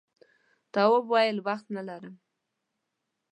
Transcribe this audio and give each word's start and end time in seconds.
تواب 0.73 1.05
وویل 1.07 1.37
وخت 1.47 1.65
نه 1.75 1.81
لرم. 1.87 2.15